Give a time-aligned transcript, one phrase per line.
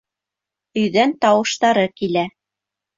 [0.85, 2.29] Өйҙән тауыштары килә.